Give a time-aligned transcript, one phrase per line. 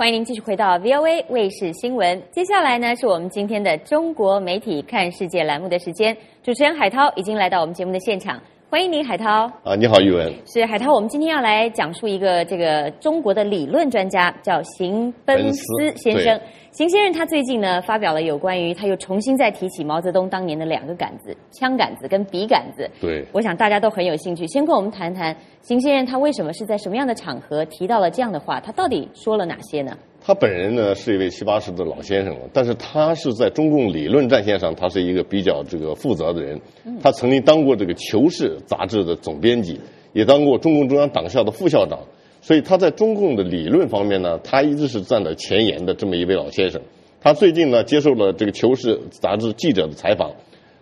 [0.00, 2.22] 欢迎您继续回到 VOA 卫视新闻。
[2.30, 6.16] 接下来呢，是我们今天的中国媒体看世界栏目的时间。
[6.42, 8.40] 主持人海涛已经来到我们节目的现场，
[8.70, 9.50] 欢迎您，海涛。
[9.64, 10.32] 啊，你好，宇文。
[10.46, 15.64] 是海涛，我们今天要来讲述一个这个中国的理论专家，叫邢奔思
[15.96, 16.40] 先生。
[16.70, 22.88] 邢先生他最近呢发表了有关于他又重新再提起毛泽东当年的两个杆子，枪杆子跟笔杆子。
[23.00, 24.46] 对，我想大家都很有兴趣。
[24.46, 28.60] 先跟我们谈谈邢先生他为什么是在什么样的场合提到了这样的话？
[28.60, 29.98] 他到底说了哪些呢？
[30.22, 36.60] 他本人呢是一位七八十的老先生了，但是他是在中共理论战线上，他是一个比较这个负责的人。
[37.02, 39.80] 他曾经当过这个《求是》杂志的总编辑，
[40.12, 41.98] 也当过中共中央党校的副校长。
[42.42, 46.80] 所以他在中共的理论方面呢，他一直是站在前沿的这么一位老先生。
[47.20, 50.32] 他最近呢接受了这个《求是》杂志记者的采访，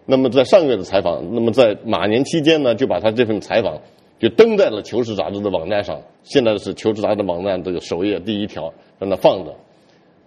[0.07, 3.81] 那么在上个月的采访，那么在马年期间呢，就把他这份采访
[4.19, 6.01] 就登在了《求是》杂志的网站上。
[6.23, 9.55] 现在是《求是》杂志网站这个首页第一条在那放着。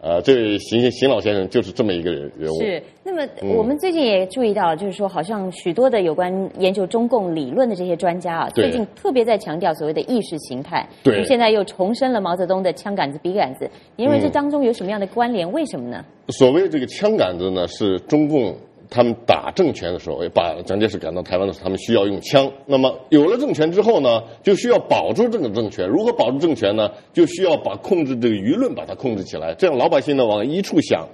[0.03, 2.59] 呃，这位邢邢老先生就是这么一个人人物。
[2.59, 3.23] 是，那么
[3.55, 10.89] 我们最近也注意到，就是说，好像许多的有关研究中共理论的这些专家啊，最近特别在强调所谓的意识形态。
[11.03, 11.23] 对。
[11.25, 13.69] 现在又重申了毛泽东的枪杆子、笔杆子。
[13.95, 15.51] 您认为这当中有什么样的关联？
[15.51, 16.03] 为什么呢？
[16.29, 18.55] 所谓这个枪杆子呢，是中共。
[18.93, 22.51] 他们打政权的时候，把蒋介石赶到台湾的时候，他们需要用枪。
[22.65, 25.87] 那么有了政权之后呢，就需要保住这个政权。
[25.87, 26.91] 如何保住政权呢？
[27.13, 31.07] 就需要把控制这个舆论把它控制起来，这样老百姓呢往一处想。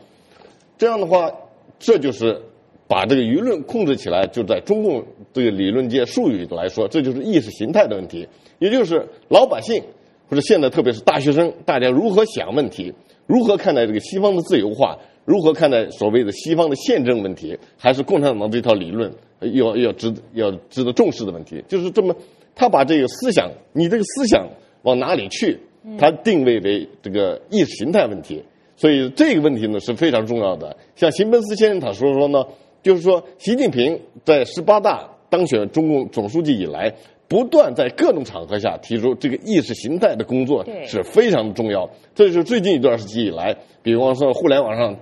[0.76, 1.32] 这样的话，
[1.78, 2.42] 这就是
[2.88, 4.26] 把这个舆论控制起来。
[4.26, 9.84] 就在中共这个理论界术语来说，这就是意识形态的问题，也就是老百姓
[10.28, 12.92] 或者现在特别是大学生，大家如何想问题，
[13.28, 14.98] 如何看待这个西方的自由化。
[15.28, 19.12] 如何看待所谓的西方的宪政问题，还是共产党这套理论
[19.42, 21.62] 要要值要值得重视的问题？
[21.68, 22.16] 就是这么，
[22.56, 24.48] 他把这个思想，你这个思想
[24.84, 25.60] 往哪里去？
[26.00, 28.42] 他定位为这个意识形态问题，
[28.78, 30.78] 所以这个问题呢是非常重要的。
[30.96, 32.46] 像辛奔斯先生他说说呢，
[32.82, 36.96] 就是说习近平在十八大当选中共总书记以来，
[37.28, 41.90] 不断在各种场合下提出这个意识形态的工作是非常的重要。
[42.16, 44.98] 这就是最近一段时期以来，比方说互联网上。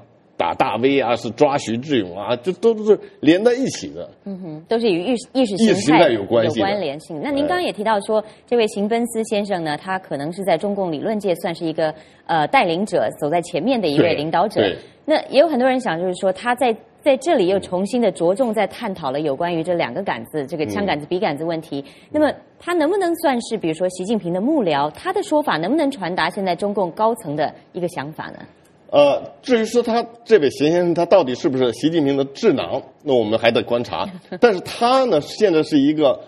[0.46, 4.08] 打大 V 啊，是抓徐志勇啊，这都是连在一起的。
[4.26, 7.20] 嗯哼，都是与意意识形态有关系、有关联性。
[7.20, 11.92] 那您刚刚也提到说，这位邢奔思先生呢，他可能是在中共理论界算是一个
[12.28, 14.62] 呃带领者，走在前面的一位领导者。
[15.04, 21.84] 那也有很多人想，就是说他在在这里又重新的着重在探讨了有关于这两个杆子，这个枪杆子、笔杆子问题。
[22.12, 24.92] 那么他能不能算是，比如说习近平的幕僚？
[24.92, 28.38] 他的说法能不能传达现在中共高层的一个想法呢？
[28.92, 34.10] 呃，至于说他这位邢先生他到底是不是习近平的智囊，那我们还得观察。
[34.40, 36.20] 但是他呢，现在是一个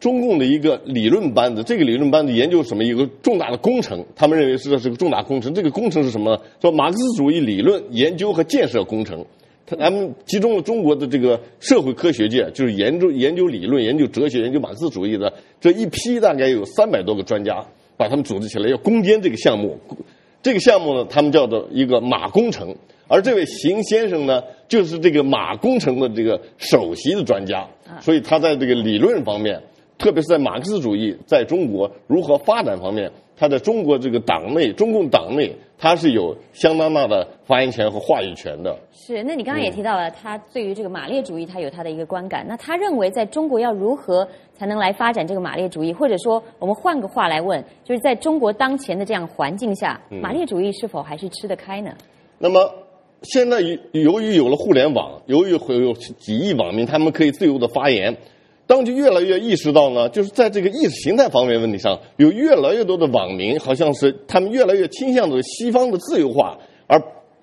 [0.00, 2.84] 中共的一个理论班子，这个理论班子研究什么？
[2.84, 5.54] 一个重大的工程，他们认为是这是个重大工程。
[5.54, 6.40] 这个工程是什么呢？
[6.60, 9.24] 说马克思主义理论研究和建设工程。
[9.68, 17.66] 他咱们集中了中国的这个社会科学界，就是研究研究理论、研究哲学、研究马克思主义的这一批，大概有三百多个专家，
[17.96, 19.78] 把他们组织起来，要攻坚这个项目。
[20.46, 22.72] 这个项目呢，他们叫做一个马工程，
[23.08, 27.66] 而这位邢先生呢，就是这个马工程的这个首席的专家，
[28.00, 29.60] 所以他在这个理论方面，
[29.98, 33.10] 特别是在马克思主义在中国如何发展方面。
[33.36, 38.74] 他在中国这个党内，中共党内，他是有相当大的发言权和话语权的。
[38.92, 42.46] 是，那你刚刚也提到了，他对于这个马列主义，他有他的一个观感。
[42.48, 45.92] 那他认为，在中国要如何才能来发展这个马列主义？
[45.92, 51.92] 或者说，我们换个话来问，就是在中国当前的这样环境下，马列主义是否还是吃得开呢？
[52.38, 52.72] 那么，
[53.22, 53.60] 现在
[53.92, 58.16] 由于有了互联网，由于会有几亿网民，他们可以自由的发言。
[58.66, 67.00] 当局越来越意识到呢，就是在这个意识形态方面问题上，有越来越多的网民，好像是他们越来越倾向于西方的自由化，而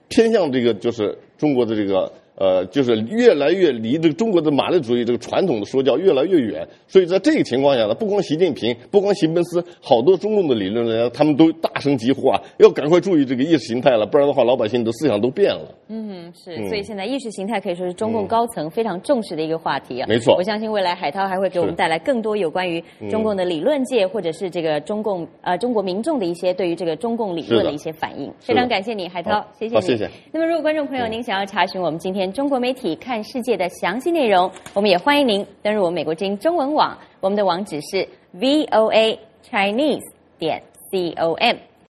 [0.10, 2.12] 偏向这个就是中国的这个。
[2.36, 15.75] 呃，就是越来越离这个中国的马列主义这个传统的说教越来越远，所以在这个情况下呢，不光习近平，不光习奔斯，好多中共的理论人，他们都大声疾呼啊，要赶快注意这个意识形态了，不然的话，老百姓的思想都变了。
[15.90, 20.07] 嗯，是，所以现在意识形态可以说是中共高层非常重视的一个话题啊。
[20.07, 28.31] 没错，我相信未来海涛还会给我们带来更多有关于中共的理论界或者是这个中共呃中国民众的一些对于这个中共理论的一些反应。
[28.40, 29.81] 非常感谢你，海涛，谢谢你。
[29.81, 30.10] 谢谢。
[30.31, 32.96] 那么，如果观众朋友您想要查询我们今中国媒体。
[32.96, 39.18] 看世界的详细内容，我们也欢迎您登入我们美国之音中文网，我们的网址是 voa
[39.50, 40.02] chinese
[40.38, 40.62] 点
[40.92, 41.73] com。